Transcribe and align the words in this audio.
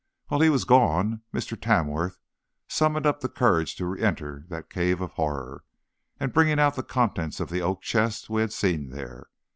While 0.29 0.41
he 0.41 0.49
was 0.49 0.63
gone, 0.65 1.21
Mr. 1.31 1.55
Tamworth 1.55 2.17
summoned 2.67 3.05
up 3.05 3.21
courage 3.35 3.75
to 3.75 3.85
re 3.85 4.01
enter 4.01 4.45
that 4.47 4.67
cave 4.67 4.99
of 4.99 5.11
horror, 5.11 5.63
and 6.19 6.33
bring 6.33 6.51
out 6.59 6.75
the 6.75 6.81
contents 6.81 7.39
of 7.39 7.49
the 7.51 7.61
oak 7.61 7.83
chest 7.83 8.27
we 8.27 8.41
had 8.41 8.51
seen 8.51 8.89
there. 8.89 9.27